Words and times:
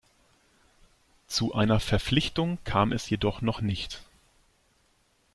Zu 1.27 1.53
einer 1.53 1.79
Verpflichtung 1.79 2.57
kam 2.63 2.91
es 2.91 3.07
jedoch 3.11 3.41
noch 3.43 3.61
nicht. 3.61 4.01